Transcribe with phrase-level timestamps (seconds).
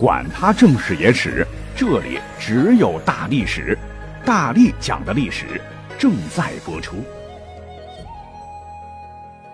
[0.00, 3.78] 管他正史野史，这里只有大历史，
[4.24, 5.60] 大力讲的历史
[5.98, 7.04] 正在播出。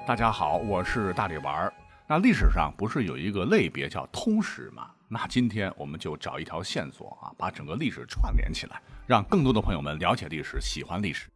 [0.06, 1.72] 大家好，我是大力丸儿。
[2.06, 4.86] 那历史上不是有一个类别叫通史吗？
[5.08, 11.26] 那今天我们就找一条线索啊，把整个历史串联起来，让更多的朋友们了解历史，喜欢历史。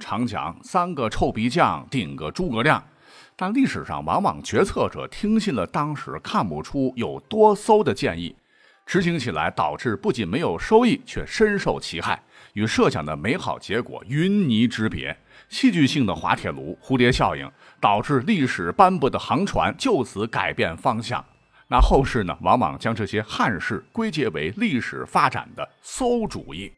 [0.00, 2.82] 常讲三个臭皮匠顶个诸葛亮。
[3.42, 8.36] 但历史上往往决策者听信了当时看不出有多馊的建议，
[8.86, 15.16] 执行起来导致不仅没有收益，却深受其害，与设想的美好结果云泥之别。
[15.48, 21.24] 戏剧性的滑铁卢、蝴蝶效应，导致历史斑驳的航船就此改变方向。
[21.66, 26.70] 那后世呢，往往将这些憾事归结为历史发展的馊主意。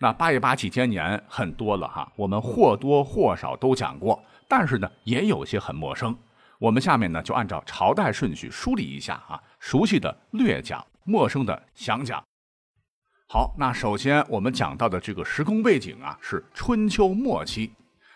[0.00, 4.20] 那八一八几千年很多了哈，我们或多或少都讲过。
[4.48, 6.16] 但是呢，也有些很陌生。
[6.58, 12.22] 我们下面呢，就按照朝代顺序梳理一下啊，熟悉的略讲，陌生的详讲。
[13.26, 17.72] 好，那首先我们讲到的这个时空背景啊，是春秋末期，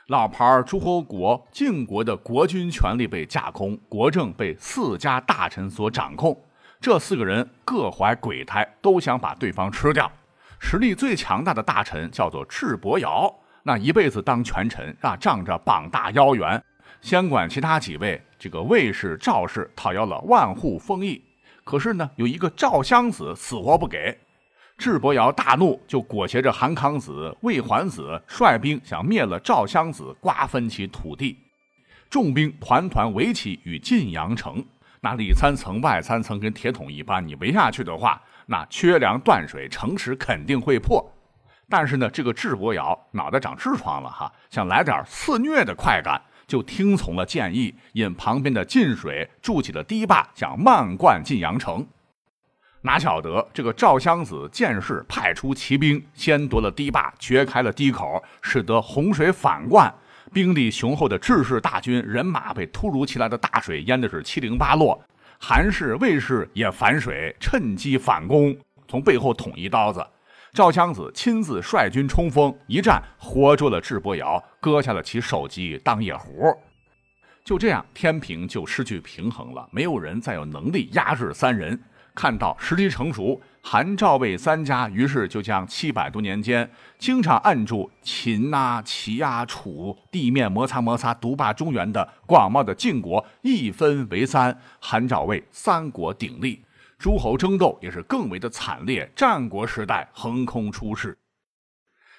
[0.06, 6.40] 老牌诸侯国晋国的国君权力被架空，国政被四家大臣所掌控。
[6.80, 10.10] 这四个人各怀鬼胎，都想把对方吃掉。
[10.60, 13.34] 实力最强大的大臣叫做智伯瑶。
[13.68, 16.64] 那一辈子当权臣啊，仗着膀大腰圆，
[17.02, 21.22] 先管其他几位这个魏氏、赵氏讨要了万户封邑。
[21.64, 24.16] 可是呢，有一个赵襄子死活不给，
[24.78, 31.36] 智伯瑶大怒，就裹挟着韩康子、魏桓子率兵想灭了赵襄子，瓜分其土地。
[32.08, 34.64] 重兵团团围起与晋阳城，
[35.02, 41.04] 那里三层外三层，跟铁桶一般，你围下去的话，那缺粮断水，城池肯定会破。
[41.68, 51.86] 但是呢，这个智伯瑶脑袋长痔疮了哈，想来点肆虐的快感，就听从了建议，引旁边的晋水筑起了堤坝，想漫灌晋阳城。
[52.80, 59.92] 哪晓得这个赵襄子见势，派出骑兵先夺了堤坝，掘开了堤口，使得洪水反灌，
[60.32, 64.98] 兵力雄厚的智氏大军人马被突如其来的大水淹的是七零八落。
[65.38, 68.56] 韩氏、魏氏也反水，趁机反攻，
[68.86, 70.06] 从背后捅一刀子。
[70.58, 76.52] 赵襄子亲自率军冲锋，一战活捉了智伯瑶，割下了其首级当夜壶。
[77.44, 81.80] 就这样，天平就失去平衡了，没有人再有能力压制三人。
[82.12, 86.68] 看到时机成熟，韩赵魏三家于是就将七百多年间
[86.98, 96.64] 经常按住秦啊、齐啊、楚地面摩擦摩擦独霸中原的广袤的晋国一分为三，韩赵魏三国鼎立。
[96.98, 101.16] 诸侯争斗也是更为的惨烈，战国时代横空出世。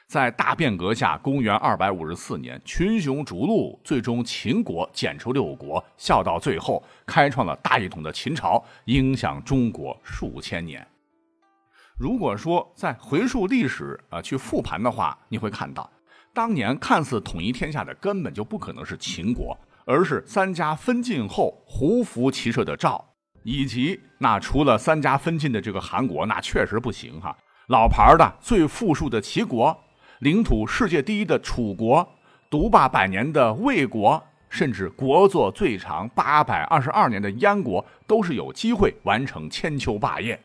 [0.08, 10.88] 在大变革下，公元二百五十四年，群雄逐鹿，最终秦国剪出六国，笑到最后，开创了大一统的秦朝，影响中国数千年。
[11.98, 15.92] 如果说在回溯历史啊去复盘的话，你会看到，
[16.34, 23.09] 当年看似统一天下的根本就不可能是秦国，而是三家分晋后胡服骑射的赵。
[23.50, 27.36] 以及那除了三家分晋的这个韩国，那确实不行哈。
[27.70, 29.76] 老牌的最富庶的齐国，
[30.20, 32.08] 领土世界第一的楚国，
[32.48, 40.40] 独霸百年的魏国，甚至国祚最长八百二十二年的燕国，都是有机会完成千秋霸业。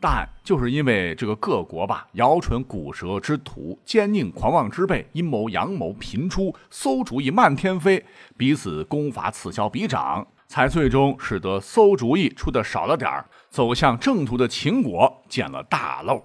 [0.00, 8.04] 但就是因为这个各国吧，摇唇鼓舌之徒，奸佞狂妄之辈，阴谋阳谋频出，馊主意漫天飞，
[8.36, 10.24] 彼此攻伐，此消彼长。
[10.48, 16.24] 才最终使得馊主意出的少了点儿，走向正途的秦国捡了大漏。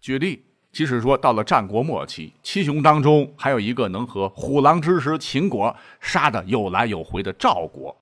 [0.00, 7.96] 举例，即使说到了战国末期，七雄当中还有一个能和虎狼之师秦国杀得有来有回的赵国，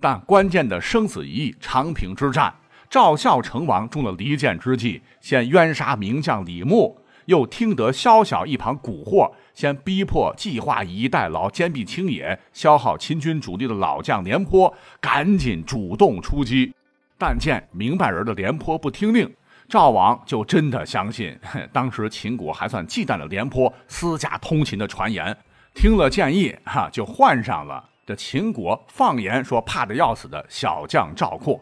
[0.00, 2.54] 但关键的生死一役长平之战，
[2.88, 6.96] 赵孝成王中了离间之计，先冤杀名将李牧。
[7.30, 16.74] 又听得萧晓一旁蛊惑，先逼迫计划以逸待劳，坚壁清野，消耗秦军主力的老将廉颇，赶紧主动出击。
[17.16, 19.32] 但见明白人的廉颇不听令，
[19.68, 21.38] 赵王就真的相信，
[21.72, 25.36] 当时秦国还算忌惮了廉颇私下通秦的传言，
[25.72, 31.60] 听了建议，哈，就换上了这秦国放言说怕的要死的小将赵括。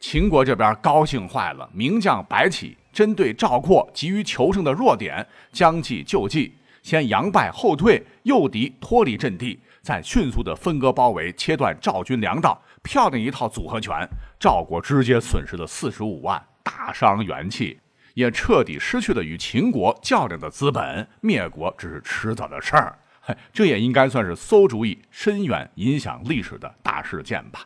[0.00, 2.78] 秦国这边高兴坏了，名将白起。
[2.94, 14.08] 针对赵括急于求胜的弱点，将计就计，先佯败后退，诱敌脱离阵地，再迅速的分割包围，切断赵军粮道，漂亮一套组合拳。
[14.38, 17.78] 赵国直接损失了四十五万，大伤元气，
[18.14, 22.96] 也彻底失去了与秦国较量的资本，灭国只是迟早的事儿。
[23.52, 27.60] 这也应该算是馊主意深远影响历史的大事件吧。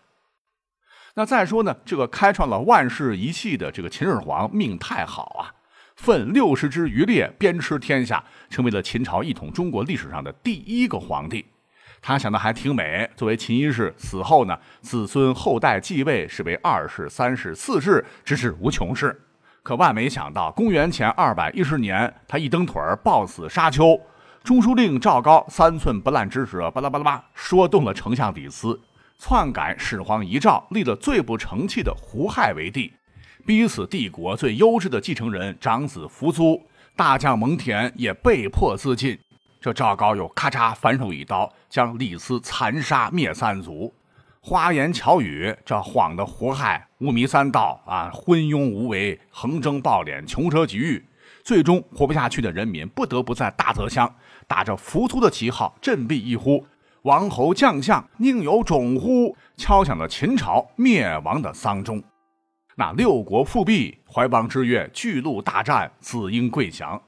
[1.18, 5.50] 那再说呢，这个开创了万世一系的这个秦始皇命太好啊，
[5.96, 11.44] 奋六十之余烈，鞭笞天下，成为了秦朝一统中国历史上的第一个皇帝。
[12.00, 19.20] 他想的还挺美，作为秦一世死后呢，子孙后代继位是为二世、三世、四世，直至无穷世。
[19.64, 24.00] 可万没想到，公元前二百一十年，他一蹬腿儿暴死沙丘。
[24.44, 28.80] 中书令赵高三寸不烂之舌，巴拉巴拉巴，说动了丞相李斯。
[29.18, 32.92] 篡改始皇遗诏，立了最不成器的胡亥为帝，
[33.44, 39.18] 逼死帝国最优质的继承人长子扶苏，大将蒙恬也被迫自尽。
[39.60, 43.92] 这赵高又咔嚓反手一刀，将李斯残杀灭三族。
[44.40, 51.04] 花言巧语，这晃的胡亥五迷三道啊，昏庸无为，横征暴敛，穷奢极欲，
[51.42, 54.14] 最终活不下去的人民不得不在大泽乡
[54.46, 56.64] 打着扶苏的旗号振臂一呼。
[57.08, 59.34] 王侯将相宁有种乎？
[59.56, 62.02] 敲响了秦朝灭亡的丧钟。
[62.76, 67.00] 那六国复辟，怀邦之月，巨鹿大战，子婴跪降，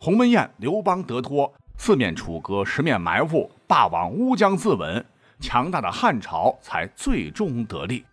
[0.00, 5.04] 鸿门宴，刘邦得脱，四面楚歌，十面埋伏，霸王乌江自刎，
[5.38, 8.06] 强大的汉朝才最终得利。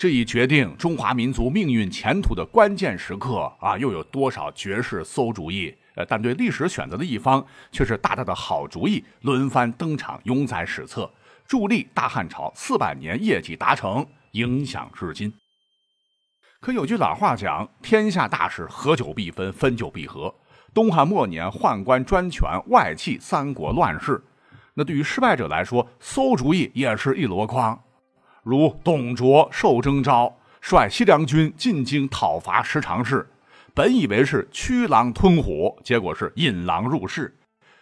[0.00, 5.74] 这一决定中华民族命运前途的关键时刻啊，又有多少绝世馊主意？
[5.94, 11.12] 呃，但对历史选择的一方却是大大的好主意，轮番登场，永载史册，
[11.46, 15.30] 助力大汉朝四百年业绩达成，影响至今。
[16.62, 20.34] 可有句老话讲：“天下大事，合久必分，分久必合。”
[20.72, 24.24] 东汉末年，宦官专权，外戚三国乱世。
[24.72, 27.78] 那对于失败者来说，馊主意也是一箩筐。
[28.42, 33.28] 如董卓受征召，率西凉军进京讨伐十常侍。
[33.74, 37.36] 本以为是驱狼吞虎，结果是引狼入室，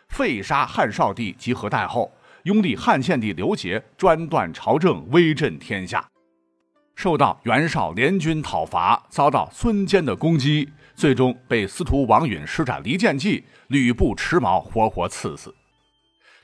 [0.08, 2.12] 废杀汉少帝及何太后，
[2.42, 6.06] 拥立汉献帝刘协，专断朝政，威震天下。
[6.94, 15.54] 受到袁绍联军讨伐，遭到孙坚的攻击，最终被司徒王允施展离间计，吕布持矛活活刺死。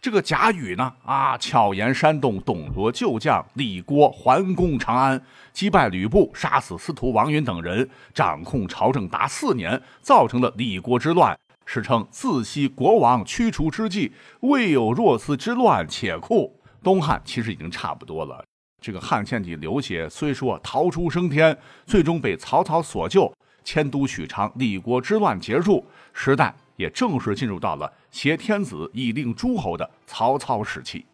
[0.05, 5.19] 这个贾雨呢，啊，巧言煽动董卓旧将李郭还攻长安，
[5.51, 11.35] 击败吕布，杀死司徒王允等人，掌控朝政达四年，造成了李郭之乱，
[11.65, 16.55] 史称自西国王驱除之际，未有若斯之乱且酷。
[16.83, 18.45] 东汉其实已经差不多了。
[18.83, 23.33] 这个汉献帝刘协虽说逃出升天，最终被曹操所救，
[23.65, 27.91] 迁都许昌，李国之乱结束，时代也正式进入到了。
[28.15, 31.05] 挟天子以令诸侯的曹操时期，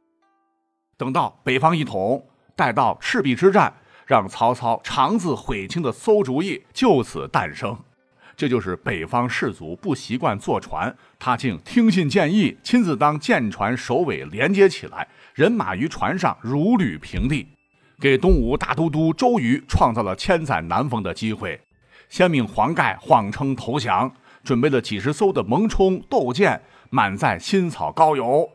[0.99, 2.23] 等到北方一统，
[2.55, 3.73] 待到赤壁之战，
[4.07, 7.75] 让曹操肠子悔青的馊主意就此诞生。
[8.37, 17.49] 这就是北方士族不习惯坐船，他竟听信建议，亲自当舰船首尾连接起来，人马于船上如履平地，
[17.99, 21.59] 给东吴大都督周瑜创造了千载难逢的机会。
[22.11, 24.13] 先命黄盖谎称投降，
[24.45, 26.61] 准备了几十艘的蒙冲斗舰。
[26.91, 28.49] 满载新草高油，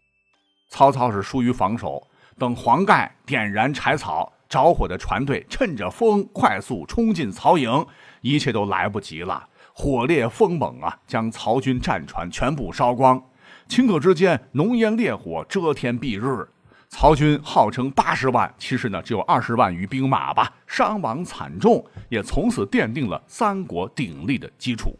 [0.69, 2.05] 曹操是疏于防守。
[2.37, 7.85] 等黄盖点燃柴草，着火的船队趁着风快速冲进曹营，
[8.19, 9.47] 一切都来不及了。
[9.73, 13.21] 火烈风猛啊，将曹军战船全部烧光。
[13.69, 16.47] 顷刻之间，浓烟烈火遮天蔽日。
[16.89, 24.97] 曹军号称八十万，其实呢只有二十万余兵马吧，伤亡惨重，也从此奠定了三国鼎立的基础。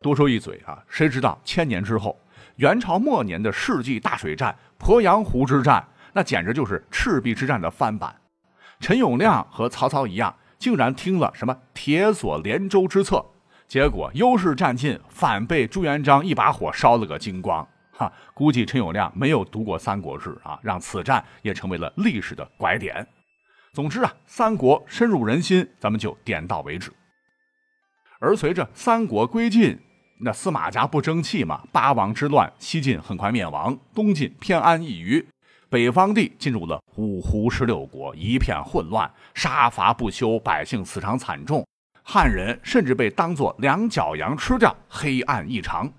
[0.00, 2.18] 多说一嘴啊，谁知道千年之后？
[2.56, 8.14] 元朝末年的世纪大水战鄱阳湖之战，那简直就是赤壁之战的翻版。
[8.78, 13.24] 陈友谅和曹操一样，竟然听了什么铁索连舟之策，
[13.66, 17.66] 结果优势占尽，反被朱元璋一把火烧了个精光。
[17.96, 23.06] 哈，估计陈友谅没有读过《三国志》啊，让此战也成为了历史的拐点。
[23.72, 26.92] 总之啊，三国深入人心，咱们就点到为止。
[28.20, 29.76] 而随着三国归晋。
[30.18, 31.62] 那司马家不争气嘛？
[31.72, 35.26] 八王之乱，西晋很快灭亡，东晋偏安一隅，
[35.68, 41.66] 北方地进入了五胡十六国，一片混乱，杀伐不休，百姓死伤惨重，
[42.02, 45.92] 汉人甚至被当作两脚羊吃掉，黑暗异常。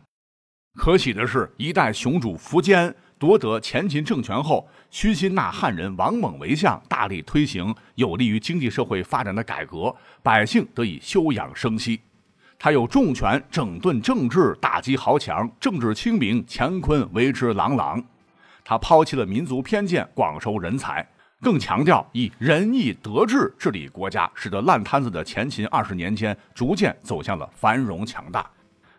[0.75, 11.99] 可喜的是，一代雄主苻坚夺得前秦政权后，虚心纳汉人王猛为相，大力推行有利于经济社会发展的改革，百姓得以休养生息。
[12.65, 18.03] 他有重权整顿政治，打击豪强，政治清明，乾坤为之朗朗。
[18.63, 21.07] 他抛弃了民族偏见，广收人才，
[21.39, 28.49] 更强调以仁义德治治理国家，使得烂摊子的前秦二十年间逐渐走向了繁荣强大。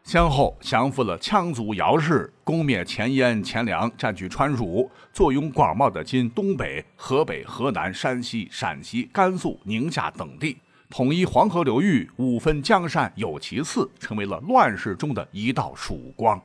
[0.04, 10.56] 先后降服了羌族姚氏，攻灭前燕、前凉，占据川蜀，坐拥广袤的今东北、河北、河南、山西、陕西、甘肃、宁夏等地，
[10.88, 16.40] 统一黄河流域，五分江山有其次，成为了乱世中的一道曙光。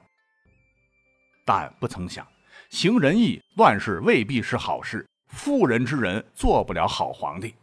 [1.45, 2.25] 但不曾想，
[2.69, 5.05] 行仁义，乱世未必是好事。
[5.27, 7.53] 妇人之仁做不了好皇帝。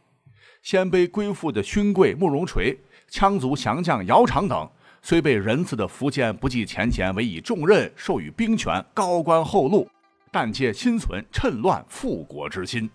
[0.62, 2.78] 鲜卑归附的勋贵慕容垂、
[3.10, 4.68] 羌族降将姚苌等。
[5.02, 9.88] 虽被仁慈的苻坚不计前嫌，委以重任，授予兵权，高官厚禄，
[10.32, 12.90] 但皆心存趁乱复国之心。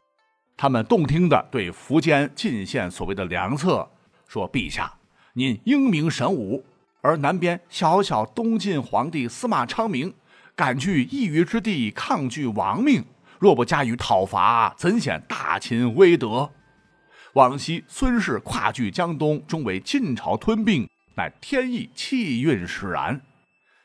[0.55, 3.89] 他们动听地对苻坚进献所谓的良策，
[4.27, 4.93] 说：“陛下，
[5.33, 6.63] 您英明神武，
[7.01, 10.13] 而南边小小东晋皇帝司马昌明，
[10.55, 13.03] 敢据一隅之地抗拒王命，
[13.39, 16.51] 若不加以讨伐，怎显大秦威德？
[17.33, 23.22] 往昔孙氏跨据江东，终为晋朝吞并。”乃天意气运使然，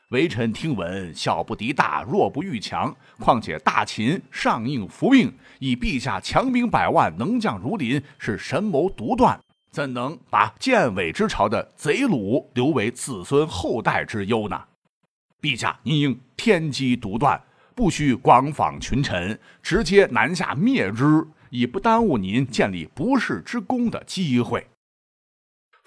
[0.09, 2.95] 微臣听闻，小不敌大，弱不逾强。
[3.19, 9.39] 况且大秦上应服命，以陛下强兵百万，能将如林，是神谋独断，
[9.69, 14.59] 怎能把建伟之朝的贼虏留为子孙后代之忧呢？
[15.39, 17.39] 陛下，您应天机独断，
[17.75, 24.65] 不须广访群臣，直接南下灭之，以不耽误您建立不世之功的机会。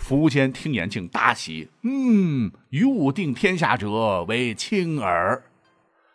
[0.02, 1.68] 苻坚听言，竟大喜。
[1.82, 5.40] 嗯，与吾定天下者为卿耳。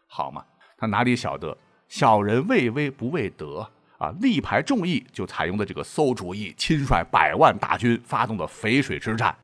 [0.08, 0.44] 好嘛，
[0.78, 4.14] 他哪里晓得小人畏威不畏德啊！
[4.20, 9.36] 力排众议，就采用了这个馊主意，亲率百万大军发动了淝水之战。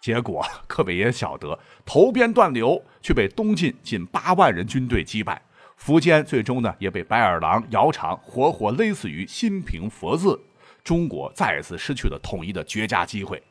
[0.00, 5.40] 结果各位也晓得，投鞭断流，却被东晋近八万人军队击败。
[5.78, 10.40] 苻坚最终呢，也被白眼狼姚苌活活勒死于新平佛寺。
[10.82, 13.42] 中国再次失去了统一的绝佳机会。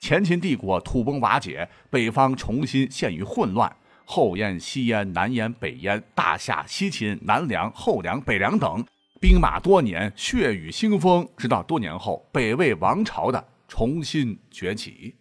[0.00, 3.70] 前秦帝国土崩瓦解，北方重新陷于混乱。
[4.06, 8.84] 后燕、西燕、南燕、北燕、大夏、西秦、南梁、后梁、北梁等
[9.20, 15.14] 兵马多年，血雨腥风，直到多年后北魏王朝的重新崛起。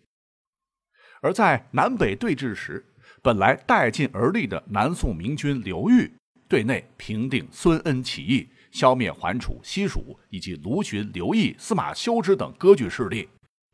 [1.21, 2.83] 而在南北对峙时，
[3.21, 6.09] 本来带劲而立的南宋明君刘裕，
[6.47, 13.27] 对内平定孙恩起义，消灭桓楚、西蜀以及卢循、刘毅、司马修之等割据势力。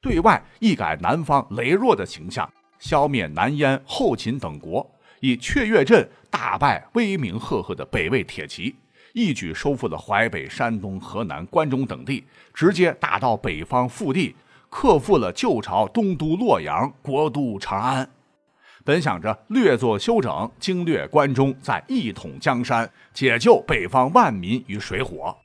[0.06, 2.48] 对外一改南方羸弱的形象，
[2.78, 4.88] 消灭南燕、后秦等国，
[5.20, 8.76] 以雀跃阵大败威名赫赫的北魏铁骑，
[9.14, 14.36] 一举收复了淮北、山东、河南、关中等地，直接打到北方腹地，
[14.70, 18.08] 克复了旧朝东都洛阳、国都长安。
[18.84, 25.36] 本想着略作休整，经略关中，再一统江山，解救北方万民于水火。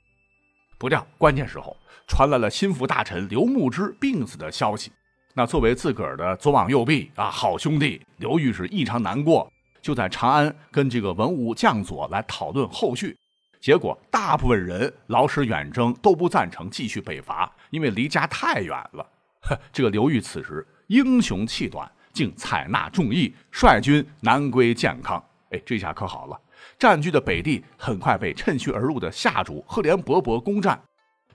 [0.80, 1.76] 不料关键时候。
[2.08, 4.90] 传来了心腹大臣刘牧之病死的消息，
[5.34, 9.49] 那作为自个儿的左膀右臂啊，好兄弟刘裕是异常难过，
[9.80, 13.16] 就在长安跟这个文武将佐来讨论后续。
[13.60, 19.06] 结果大部分人劳师远征，都不赞成继续北伐，因为离家太远了。
[19.42, 25.22] 呵 这个刘裕此时英雄气短，竟采纳众议，率军南归建康。
[25.50, 26.40] 哎，这下可好了，
[26.78, 30.80] 占据的北地很快被趁虚而入的夏主赫连勃勃攻占。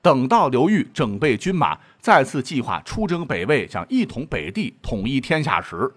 [0.01, 5.91] 等到刘裕整备军马，再次计划出征北魏，想一统北地、统一天下时，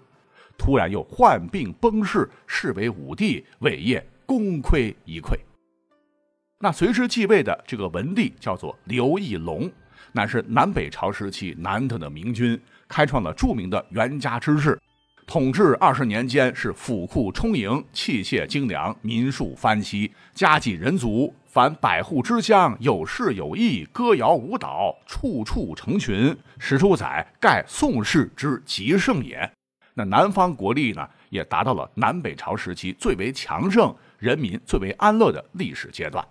[0.57, 5.37] 突然又患病崩逝，视为武帝，伟业功亏一篑。
[6.59, 9.71] 那随之继位的这个文帝叫做刘义隆，
[10.13, 12.59] 乃是南北朝时期难得的明君，
[12.89, 14.81] 开创了著名的元家之治。
[15.29, 21.35] 统治二十年间，是府库充盈，器械精良，民庶蕃息，家济人足。
[21.45, 29.39] 凡百户之乡，有事有义，歌谣舞蹈，处处成群，史书载盖宋氏之极盛也。
[29.93, 36.27] 那南方国力呢，也达到了南北朝时期最为强盛、人民最为安乐的历史阶段。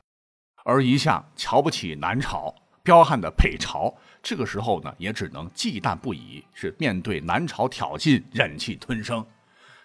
[0.65, 2.51] 而一向瞧不起南朝、
[2.81, 9.25] 彪悍的北朝，这个时候呢，也只能忌惮不已，是面对南朝挑衅，忍气吞声。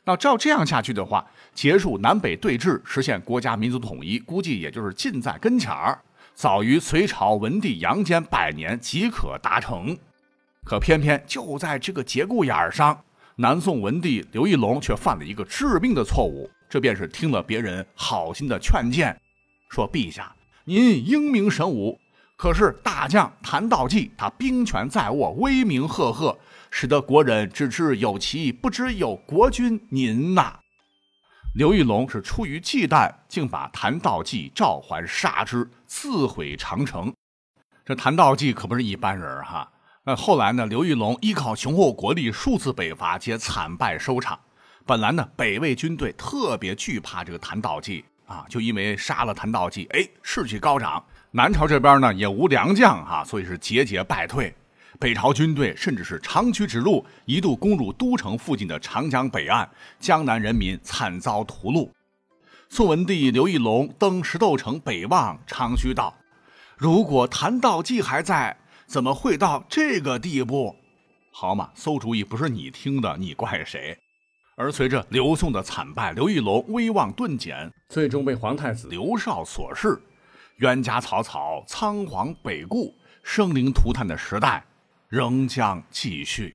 [0.04, 1.24] 那照这样下去的话，
[1.54, 6.00] 结束南北对峙，实现国家民族统一，估计也就是近在跟前儿，
[6.34, 9.96] 早于隋朝文帝杨坚百年即可达成。
[10.64, 13.04] 可偏偏就在这个节骨眼上，
[13.36, 19.16] 南宋文帝刘义隆却犯了一个致命的错误，这便是听了别人好心的劝谏，
[19.68, 20.34] 说：“陛下，
[20.64, 21.98] 您英明神武，
[22.36, 26.38] 可是大将谭道济他兵权在握，威名赫赫。”
[26.74, 30.58] 使得国人只知有其，不知有国君您呐。
[31.54, 37.12] 刘玉龙是出于忌惮，竟把谭道济召还杀之，自毁长城。
[37.84, 39.70] 这谭道济可不是一般人哈。
[40.04, 40.64] 那后来呢？
[40.64, 44.40] 刘玉龙依靠雄厚国力，数次北伐皆惨败收场。
[44.86, 51.04] 本来呢，北魏军队特别惧怕这个谭道济啊，就因为杀了谭道济，哎，士气高涨。
[51.34, 54.54] 南朝这边呢也无良将哈，所以是节节败退。
[55.00, 59.66] 北朝军队甚至是长驱直入，一度攻入都城附近的长江北岸，
[59.98, 61.88] 江南人民惨遭屠戮。
[62.68, 66.14] 宋文帝刘义隆登石头城北望，长吁道
[66.76, 68.54] ：“如果谭道济还在，
[68.86, 70.76] 怎么会到这个地步？”
[71.32, 73.96] 好嘛，馊主意不是你听的，你怪谁？
[74.54, 79.98] 而随着刘宋的惨败，刘义隆威望顿减，最终被皇太子刘绍所弑。
[80.62, 84.64] 冤家草草，仓皇北顾，生灵涂炭的时代
[85.08, 86.54] 仍将继续。